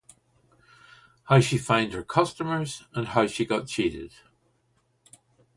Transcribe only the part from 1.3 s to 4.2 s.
she find her customers and how she got cheated.